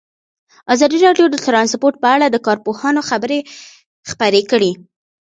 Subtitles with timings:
[0.73, 3.39] ازادي راډیو د ترانسپورټ په اړه د کارپوهانو خبرې
[4.09, 4.71] خپرې کړي.